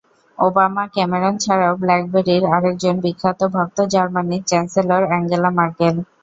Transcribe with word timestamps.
Obama, 0.37 0.83
Cameron 0.93 1.35
ছাড়াও 1.37 1.73
ব্ল্যাকবেরির 1.81 2.43
আরেকজন 2.55 2.95
বিখ্যাত 3.03 3.39
ভক্ত 3.55 3.77
জার্মানির 3.93 4.47
চ্যান্সেলর 4.49 5.03
আঙ্গেলা 5.15 5.49
ম্যার্কেল। 5.57 5.95